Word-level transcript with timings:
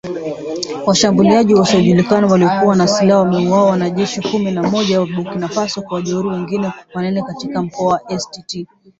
Washambuliaji 0.87 1.53
wasiojulikana 1.55 2.27
waliokuwa 2.27 2.75
na 2.75 2.87
silaha 2.87 3.19
wamewaua 3.19 3.69
wanajeshi 3.69 4.21
kumi 4.21 4.51
na 4.51 4.63
mmoja 4.63 4.99
wa 4.99 5.05
Burkina 5.07 5.47
Faso 5.49 5.81
na 5.81 5.87
kuwajeruhi 5.87 6.35
wengine 6.35 6.73
wanane 6.93 7.21
katika 7.21 7.61
mkoa 7.61 7.93
wa 7.93 8.13
Est 8.13 8.65